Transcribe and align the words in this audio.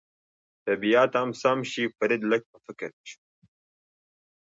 طبیعت 0.65 1.11
هم 1.21 1.29
سم 1.41 1.59
شي، 1.71 1.83
فرید 1.97 2.21
لږ 2.31 2.41
په 2.51 2.57
فکر 2.65 2.89
کې 2.97 3.05
شو. 3.11 3.21